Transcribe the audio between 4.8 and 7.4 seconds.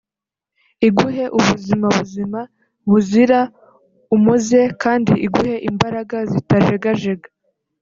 kandi iguhe imbaraga zitajegajega